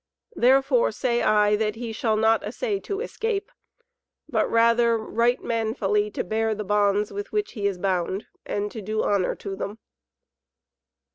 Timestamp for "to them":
9.35-9.77